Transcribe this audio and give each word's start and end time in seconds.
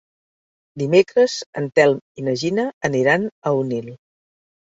Dimecres 0.81 1.33
en 1.61 1.67
Telm 1.79 2.01
i 2.23 2.25
na 2.29 2.35
Gina 2.43 2.65
aniran 2.89 3.27
a 3.51 3.55
Onil. 3.61 3.93